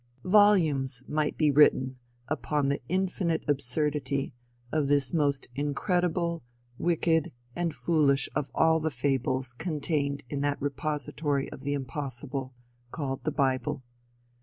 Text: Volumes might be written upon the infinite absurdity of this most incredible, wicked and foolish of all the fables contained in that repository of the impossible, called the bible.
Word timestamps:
Volumes 0.25 1.03
might 1.07 1.37
be 1.37 1.51
written 1.51 1.99
upon 2.27 2.69
the 2.69 2.81
infinite 2.89 3.43
absurdity 3.47 4.33
of 4.71 4.87
this 4.87 5.13
most 5.13 5.47
incredible, 5.53 6.41
wicked 6.79 7.31
and 7.55 7.71
foolish 7.71 8.27
of 8.35 8.49
all 8.55 8.79
the 8.79 8.89
fables 8.89 9.53
contained 9.53 10.23
in 10.27 10.41
that 10.41 10.59
repository 10.59 11.51
of 11.51 11.61
the 11.61 11.73
impossible, 11.73 12.55
called 12.91 13.23
the 13.25 13.31
bible. 13.31 13.83